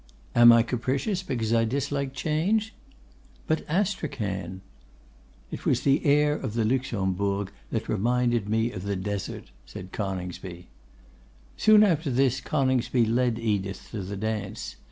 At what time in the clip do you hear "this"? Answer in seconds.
12.09-12.41